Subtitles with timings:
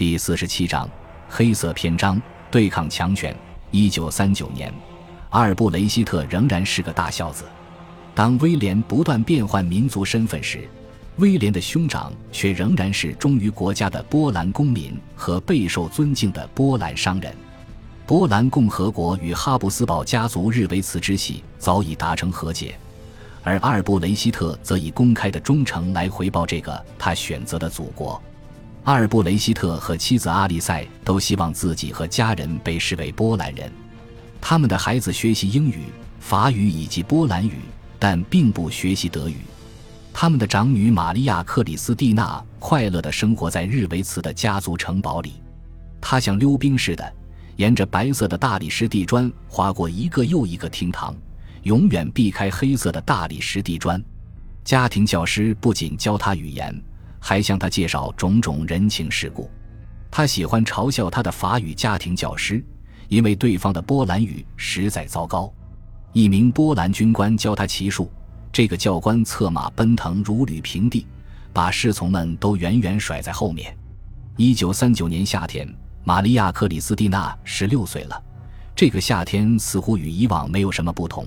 [0.00, 0.88] 第四十七章
[1.28, 2.18] 黑色篇章：
[2.50, 3.36] 对抗强权。
[3.70, 4.72] 一九三九年，
[5.28, 7.44] 阿尔布雷希特仍然是个大孝子。
[8.14, 10.66] 当威廉不断变换民族身份时，
[11.16, 17.30] 威廉的兄长却仍然是忠于国家的波兰公民和备受尊敬的波兰商人。
[18.06, 22.74] 波兰共和国与哈布斯堡家族日维茨之系早已达成和解，
[23.42, 28.18] 而阿尔布雷希特则以公开的忠诚来回报这个他选择的祖国。
[28.84, 33.70] 阿尔布雷希特和妻子阿丽塞都希望自己和家人被视为波兰人，
[34.40, 35.84] 他们的孩子学习英语、
[36.18, 37.58] 法语以及波兰语，
[37.98, 39.36] 但并不学习德语。
[40.12, 45.34] 他们的长女玛利亚·克里斯蒂娜快乐地生活在日维茨的家族城堡里，
[46.00, 47.12] 她像溜冰似的，
[47.56, 51.14] 沿着白色的大理石地砖划过一个又一个厅堂，
[51.62, 54.02] 永远避开黑色的大理石地砖。
[54.64, 56.74] 家庭教师不仅教她语言。
[57.20, 59.48] 还向他介绍种种人情世故，
[60.10, 62.64] 他喜欢嘲笑他的法语家庭教师，
[63.08, 65.52] 因为对方的波兰语实在糟糕。
[66.12, 68.10] 一名波兰军官教他骑术，
[68.50, 71.06] 这个教官策马奔腾如履平地，
[71.52, 73.76] 把侍从们都远远甩在后面。
[74.36, 78.20] 一九三九年夏天，玛利亚·克里斯蒂娜十六岁了，
[78.74, 81.26] 这个夏天似乎与以往没有什么不同。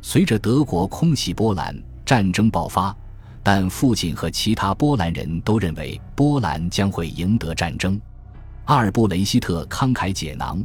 [0.00, 1.76] 随着德国空袭波兰，
[2.06, 2.96] 战争爆发。
[3.42, 7.98] 但父亲和其他波兰人都认为波兰将会赢得战争。
[8.66, 10.62] 阿尔布雷希特慷慨解囊，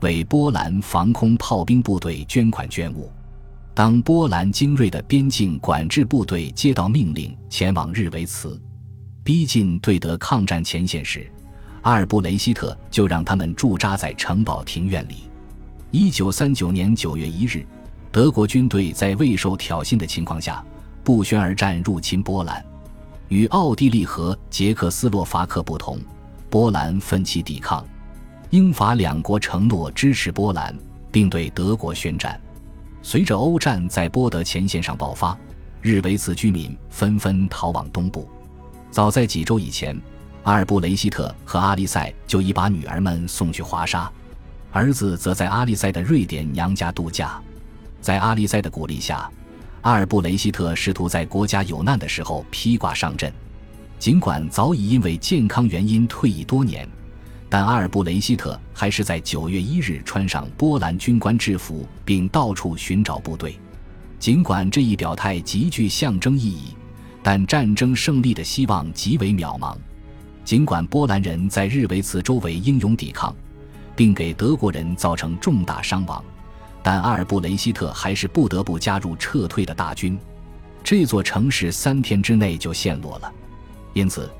[0.00, 3.10] 为波兰防空炮兵部队捐款捐物。
[3.72, 8.60] 当波兰精锐的边境管制部队接到命令前往日维茨，
[9.24, 11.30] 逼近对德抗战前线时，
[11.82, 15.24] 阿尔布雷希特就让他们驻扎在城堡庭院里。
[15.90, 17.64] 一九三九年九月一日，
[18.12, 20.62] 德国军队在未受挑衅的情况下。
[21.06, 22.66] 不宣而战入侵波兰，
[23.28, 26.00] 与奥地利和捷克斯洛伐克不同，
[26.50, 27.86] 波兰奋起抵抗。
[28.50, 30.76] 英法两国承诺支持波兰，
[31.12, 32.40] 并对德国宣战。
[33.02, 35.38] 随着欧战在波德前线上爆发，
[35.80, 38.28] 日维茨居民纷纷逃往东部。
[38.90, 39.96] 早在几周以前，
[40.42, 44.10] 阿尔布雷希特和阿利塞就已把女儿们送去华沙，
[44.72, 47.40] 儿子则在阿利塞的瑞典娘家度假。
[48.00, 49.30] 在阿利塞的鼓励下。
[49.82, 53.32] 阿尔布雷希特试图在国家有难的时候披挂上阵，
[53.98, 56.88] 尽管早已因为健康原因退役多年，
[57.48, 63.56] 但阿尔布雷希特还是在九月一日穿上波兰军官制服，并到处寻找部队。
[64.18, 66.74] 尽管这一表态极具象征意义，
[67.22, 69.76] 但战争胜利的希望极为渺茫。
[70.44, 73.34] 尽管波兰人在日维茨周围英勇抵抗，
[73.94, 76.24] 并给德国人造成重大伤亡。
[76.86, 80.16] 但阿尔布雷希特还是不得不加入撤退的大军，
[80.84, 83.32] 这座城市三天之内就陷落了。
[83.92, 84.30] 因此，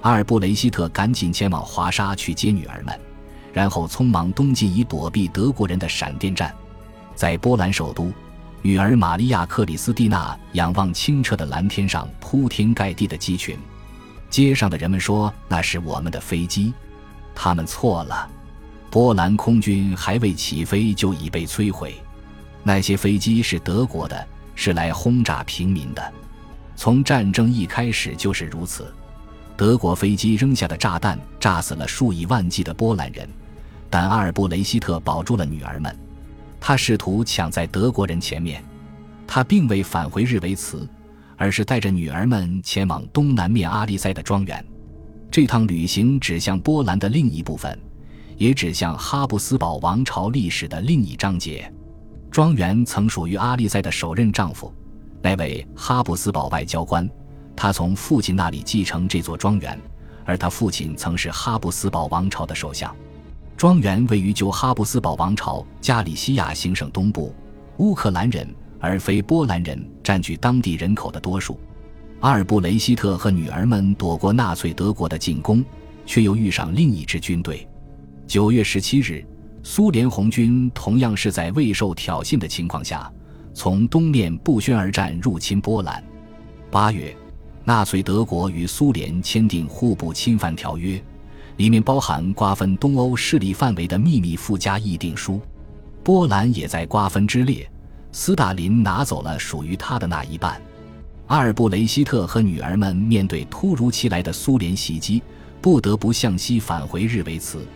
[0.00, 3.00] 阿尔布雷希特赶紧前往华沙去接女儿们，
[3.52, 6.50] 然后匆忙东进以躲避德国人的闪电战。
[7.14, 8.10] 在波兰首都，
[8.62, 13.58] 女儿玛利亚·克里斯蒂娜仰望清澈的蓝天上铺天盖地的机群，
[14.30, 16.72] 街上的人们说那是我们的飞机，
[17.34, 18.26] 他们错了。
[18.90, 21.94] 波兰空军还未起飞就已被摧毁，
[22.64, 26.12] 那些飞机是德国的，是来轰炸平民的。
[26.74, 28.92] 从战争一开始就是如此。
[29.56, 33.28] 德国飞机扔下的炸弹炸死了数以万计的波兰人，
[33.88, 35.96] 但阿尔布雷希特保住了女儿们。
[36.58, 38.64] 他试图抢在德国人前面，
[39.26, 40.88] 他并未返回日维茨，
[41.36, 44.64] 而是带着女儿们前往东南面阿利塞的庄园。
[45.30, 47.78] 这趟旅行指向波兰的另一部分。
[48.40, 51.70] 也指向哈布斯堡王朝历史的另一章节。
[52.30, 54.72] 庄园曾属于阿利塞的首任丈夫，
[55.20, 57.06] 那位哈布斯堡外交官。
[57.54, 59.78] 他从父亲那里继承这座庄园，
[60.24, 62.96] 而他父亲曾是哈布斯堡王朝的首相。
[63.58, 67.34] 庄园位于旧哈布斯堡王朝加里西亚行省东部，
[67.76, 71.60] 乌克兰人而非波兰人占据当地人口的多数。
[72.20, 75.62] 阿尔布雷希特和女儿们躲过纳粹德国的进攻，
[76.06, 77.66] 却又遇上另一支军队。
[78.30, 79.26] 九月十七日，
[79.64, 83.12] 苏联红军同样是在未受挑衅的情况下，
[83.52, 86.00] 从东面不宣而战入侵波兰。
[86.70, 87.12] 八月，
[87.64, 91.02] 纳粹德国与苏联签订互不侵犯条约，
[91.56, 95.40] 里面包含瓜分东欧势力范围的秘密附加议定书。
[96.04, 97.68] 波兰也在瓜分之列，
[98.12, 100.62] 斯大林拿走了属于他的那一半。
[101.26, 105.20] 阿尔布雷希特和女儿们面对突如其来的苏联袭击，
[105.60, 107.66] 不得不向西返回日维茨。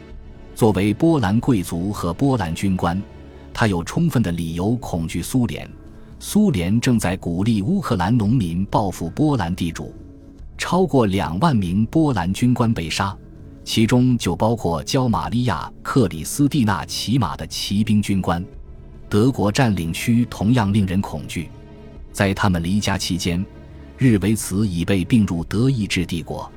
[0.55, 3.01] 作为波兰贵族和波兰军官，
[3.53, 5.69] 他有充分的理由恐惧苏联。
[6.21, 9.93] 苏联正在鼓励乌克兰农民报复波兰地主，
[10.57, 13.15] 超过两万名波兰军官被杀，
[13.65, 18.43] 其中就包括教玛利亚·克里斯蒂娜骑马的骑兵军官。
[19.09, 21.51] 德国占领区同样令人恐惧，
[22.13, 23.45] 在他们离家期间，
[23.99, 26.51] 日维茨已被并入德意志帝国。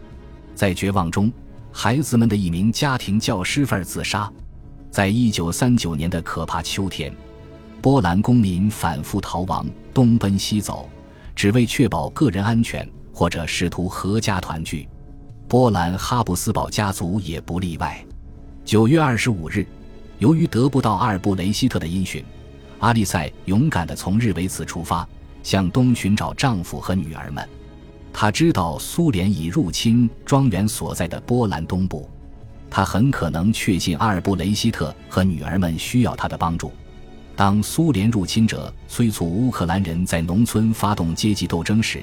[0.55, 1.31] 在绝望中，
[1.79, 4.27] 孩子们的一名家庭教师份自杀。
[4.89, 7.15] 在一九三九年的可怕秋天，
[7.83, 9.63] 波兰公民反复逃亡，
[9.94, 10.89] 东奔西走，
[11.35, 14.89] 只为确保个人安全或者试图合家团聚。
[15.47, 18.03] 波兰哈布斯堡家族也不例外。
[18.65, 19.63] 九月二十五日，
[20.18, 22.25] 由于得不到阿尔布雷希特的音讯，
[22.79, 25.07] 阿丽塞勇敢地从日维茨出发，
[25.44, 27.47] 向东寻找丈夫和女儿们。
[28.19, 32.09] 他知道苏联已入侵庄园所在的波兰东部。
[32.67, 36.71] 他很可能确信阿尔布雷希特和女儿们需要他的帮助。
[37.35, 42.01] 当苏联入侵者催促乌克兰人在农村发动阶级斗争时，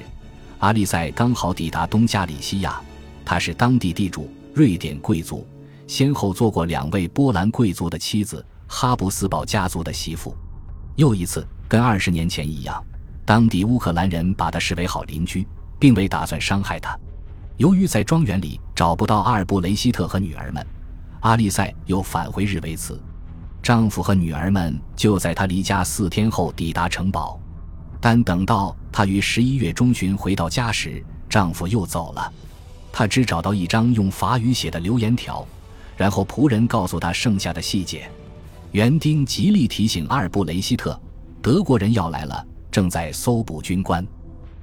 [0.59, 2.81] 阿利塞刚好抵达东加里西亚。
[3.25, 5.45] 他是当地地主，瑞典贵族，
[5.85, 10.33] 先后做过两位波兰贵族的妻子，哈布斯堡家族的媳妇。
[10.95, 12.81] 又一次，跟二十年前一样，
[13.25, 15.45] 当地乌克兰人把他视为好邻居，
[15.85, 16.97] 并未打算伤害他。
[17.57, 20.65] 由于在庄园里找不到阿尔布雷希特和女儿们，
[21.19, 22.99] 阿丽塞又返回日维茨。
[23.61, 27.39] 丈夫和女儿们就在她离家四天后抵达城堡，
[28.01, 32.33] 但等到她于十一月中旬回到家时，丈夫又走了。
[32.91, 35.45] 她只找到一张用法语写的留言条，
[35.95, 38.09] 然后仆人告诉她剩下的细节。
[38.71, 40.99] 园丁极力提醒阿尔布雷希特，
[41.43, 44.03] 德国人要来了，正在搜捕军官。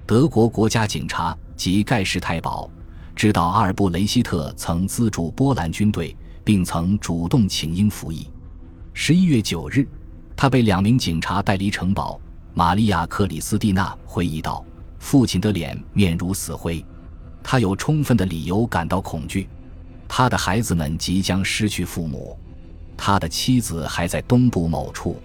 [0.06, 2.68] 德国国家警察及盖世太保。
[3.14, 8.28] 知道阿尔布雷希特曾资助波兰军队，并曾主动请缨服役。
[8.94, 9.86] 十一月九日，
[10.34, 12.20] 他被两名警察带离城堡。
[12.54, 14.64] 玛利亚·克里斯蒂娜回忆道
[15.00, 16.84] ：“父亲的脸面如死灰，
[17.42, 19.48] 他有充分的理由感到恐惧。
[20.06, 22.38] 他的孩子们即将失去父母，
[22.96, 25.16] 他的妻子还在东部某处，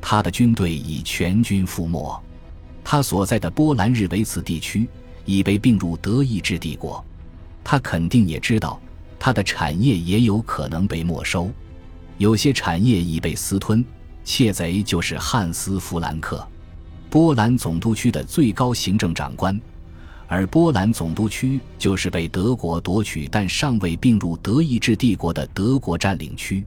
[0.00, 2.22] 他的军队已全军覆没，
[2.90, 4.88] 他所在的波兰日维茨地区
[5.24, 7.04] 已被并入德意志帝国。”
[7.62, 8.80] 他肯定也知道，
[9.16, 11.48] 他的产业也有可能被没收，
[12.18, 13.84] 有些产业已被私吞。
[14.24, 16.44] 窃贼就是汉斯·弗兰克，
[17.08, 19.56] 波兰总督区的最高行政长官，
[20.26, 26.64] 而波兰总督区就是被德国夺取但尚未并入德意志帝国的德国占领区。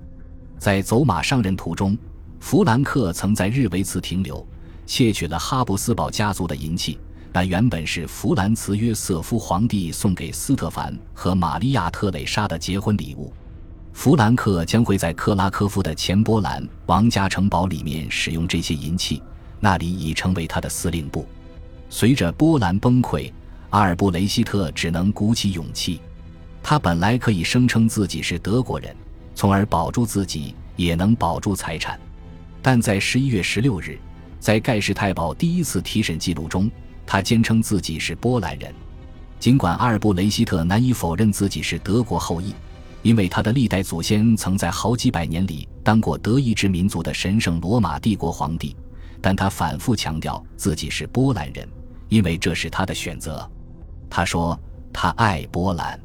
[0.58, 1.98] 在走马上任途中，
[2.40, 4.48] 弗兰克曾在日维茨停留，
[4.86, 7.00] 窃取了哈布斯堡家族的银器。
[7.32, 13.34] 那原本是弗兰茨约瑟夫皇帝送给斯特凡和玛利亚特蕾莎的结婚礼物。
[13.92, 19.22] 弗兰克将会在克拉科夫的前波兰王家城堡里面使用这些银器，
[19.60, 21.28] 那里已成为他的司令部。
[21.90, 23.32] 随着波兰崩溃，
[23.70, 26.00] 阿尔布雷希特只能鼓起勇气。
[26.62, 28.96] 他本来可以声称自己是德国人，
[29.36, 32.00] 从而保住自己，也能保住财产。
[32.62, 34.00] 但在十一月十六日，
[34.44, 36.70] 在盖世太保第一次提审记录中。
[37.06, 38.74] 他坚称自己是波兰人，
[39.40, 42.54] 尽管阿尔布雷希特难以否认自己是德国后裔，
[43.04, 48.76] 因为他的历代祖先曾在好几百年里当过德意志民族的神圣罗马帝国皇帝，
[49.22, 51.66] 但他反复强调自己是波兰人，
[52.10, 53.50] 因为这是他的选择。
[54.10, 54.60] 他说
[54.92, 55.98] 他爱波兰，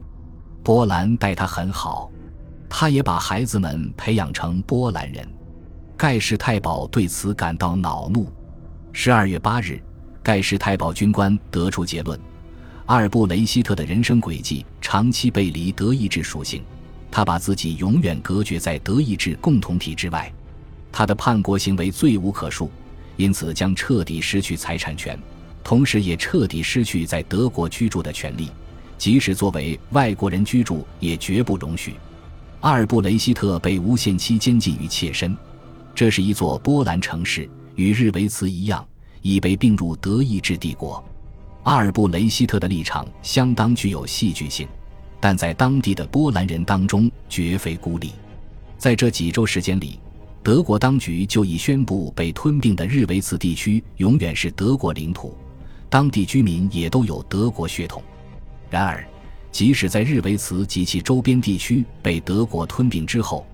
[0.62, 2.08] 波兰待他很好，
[2.68, 5.28] 他也把孩子们培养成波兰人。
[5.96, 8.32] 盖世太保对此感到恼怒。
[9.00, 9.80] 十二月八日。
[10.24, 12.18] 盖世太保军官得出结论：
[12.86, 16.64] 阿尔布雷希特的人生轨迹长期背离德意志属性，
[17.08, 20.32] 他把自己永远隔绝在德意志共同体之外，
[20.90, 22.68] 他的叛国行为罪无可恕，
[23.16, 25.16] 因此将彻底失去财产权，
[25.62, 28.50] 同时也彻底失去在德国居住的权利，
[28.98, 31.94] 即使作为外国人居住也绝不容许。
[32.62, 35.36] 阿尔布雷希特被无限期监禁于切身，
[35.94, 37.48] 这是一座波兰城市，
[37.78, 38.86] 与日维茨一样。
[39.20, 41.04] 已被并入德意志帝国，
[41.64, 44.66] 阿尔布雷希特的立场相当具有戏剧性，
[45.18, 48.12] 但在当地的波兰人当中绝非孤立。
[48.78, 49.98] 在这几周时间里，
[50.40, 55.36] 德国当局就已宣布被吞并的日维茨地区永远是德国领土，
[55.90, 58.00] 当地居民也都有德国血统。
[58.70, 59.04] 然而，
[59.50, 63.44] 即使在日维茨及其周边地区被德国吞并之后，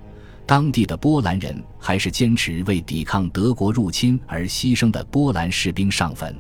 [0.46, 6.34] 当地的波兰人还是坚持为抵抗德国入侵而牺牲的波兰士兵上坟。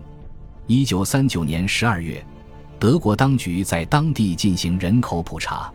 [0.66, 2.24] 一九三九年十二月，
[2.78, 5.72] 德国当局在当地进行人口普查，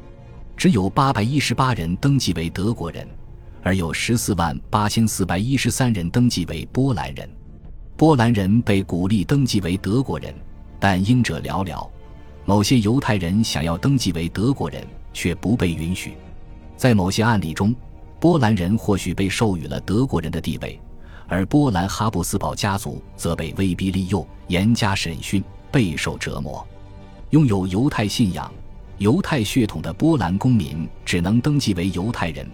[0.56, 3.08] 只有八百一十八人登记为德国人，
[3.64, 7.28] 而有十四万八千四百一十三人登记为波兰人。
[7.98, 10.34] 波兰人被鼓励登记为德国人，
[10.80, 11.88] 但应者寥寥。
[12.46, 16.14] 某些犹太人想要登记为德国人，却不被允许。
[16.78, 17.76] 在某些案例中，
[18.20, 20.80] 波兰人或许被授予了德国人的地位，
[21.28, 26.66] 而波兰哈布斯堡家族则被威逼利诱、严加审讯、备受折磨。
[27.30, 28.52] 拥有犹太信仰、
[28.98, 32.46] 犹太血统的波兰公民只能登记为犹太人，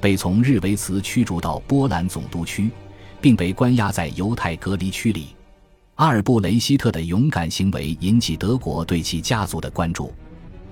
[0.00, 2.70] 被从日维茨驱逐到波兰总督区，
[3.20, 5.28] 并被关押在犹太隔离区里。
[5.94, 10.12] 阿尔布雷希特的勇敢行为引起德国对其家族的关注。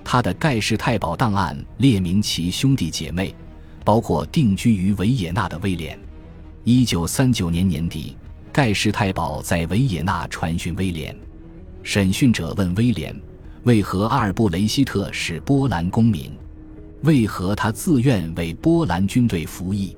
[0.04, 3.34] 他的盖世太保档案列明其兄弟姐妹，
[3.84, 5.96] 包括定居于维也纳的威廉。
[6.64, 8.16] 一九三九年年底，
[8.50, 11.14] 盖世太保在维也纳传讯威廉。
[11.82, 13.14] 审讯者问威廉
[13.64, 16.32] ：“为何阿尔布雷希特是波兰公民？
[17.02, 19.94] 为何他自愿为波兰军队服役？”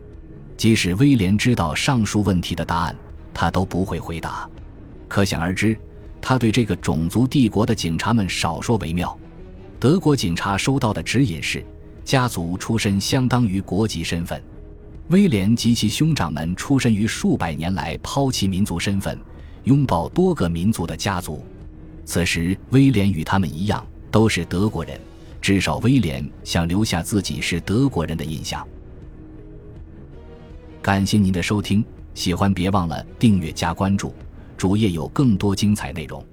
[0.56, 2.96] 即使威廉知道上述问题的答案，
[3.32, 4.48] 他都不会回答。
[5.06, 5.78] 可想而知，
[6.20, 9.16] 他对这个种族帝国的警察们少说为妙。
[9.78, 11.64] 德国警察收到的指引是：
[12.06, 14.40] 家族出身相当于国籍身份。
[15.08, 19.18] 威廉及其兄长们出身于数百年来抛弃民族身份、
[19.64, 21.44] 拥抱多个民族的家族。
[22.04, 25.00] 此时，威廉与他们一样都是德国人，
[25.40, 28.66] 至少威廉想留下自己是德国人的印象。
[30.80, 31.84] 感谢您的收听，
[32.14, 34.14] 喜欢别忘了订阅加关注，
[34.56, 36.24] 主页有更多精彩内容。